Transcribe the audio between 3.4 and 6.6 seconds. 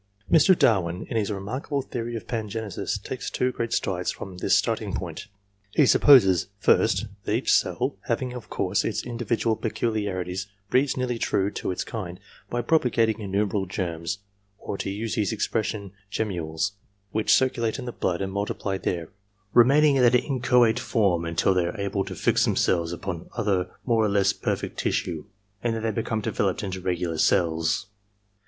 great strides from this starting point. He supposes,